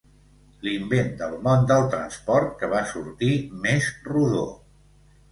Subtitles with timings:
[0.67, 3.29] L'invent del món del transport que va sortir
[3.67, 4.41] més rodó.